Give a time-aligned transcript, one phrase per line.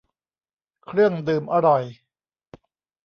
[0.85, 1.83] เครื่องดื่มอร่อย